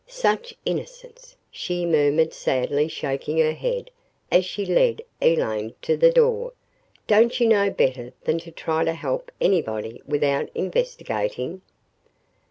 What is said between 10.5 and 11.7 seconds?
INVESTIGATING?"